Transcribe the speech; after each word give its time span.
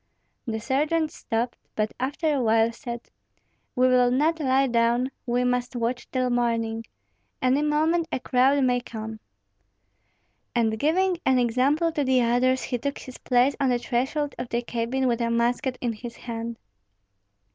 The 0.47 0.59
sergeant 0.59 1.11
stopped, 1.11 1.59
but 1.75 1.93
after 1.99 2.33
a 2.33 2.41
while 2.41 2.71
said, 2.71 3.11
"We 3.75 3.87
will 3.87 4.09
not 4.09 4.39
lie 4.39 4.65
down; 4.65 5.11
we 5.27 5.43
must 5.43 5.75
watch 5.75 6.09
till 6.09 6.31
morning. 6.31 6.85
Any 7.39 7.61
moment 7.61 8.07
a 8.11 8.19
crowd 8.19 8.63
may 8.63 8.79
come." 8.81 9.19
And 10.55 10.79
giving 10.79 11.19
an 11.23 11.37
example 11.37 11.91
to 11.91 12.03
the 12.03 12.19
others, 12.23 12.63
he 12.63 12.79
took 12.79 12.97
his 12.97 13.19
place 13.19 13.55
on 13.59 13.69
the 13.69 13.77
threshold 13.77 14.33
of 14.39 14.49
the 14.49 14.63
cabin 14.63 15.07
with 15.07 15.21
a 15.21 15.29
musket 15.29 15.77
in 15.81 15.93
his 15.93 16.15
hand. 16.15 16.57